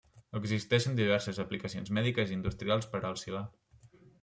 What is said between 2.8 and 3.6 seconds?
per al silà.